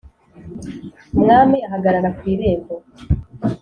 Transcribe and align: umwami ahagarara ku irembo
umwami 1.15 1.57
ahagarara 1.67 2.09
ku 2.17 2.23
irembo 2.33 2.75